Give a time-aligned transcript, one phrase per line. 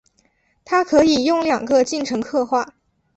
[0.65, 2.73] 它可以用两个进程刻画。